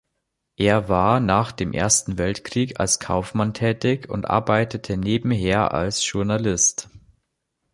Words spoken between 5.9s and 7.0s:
Journalist.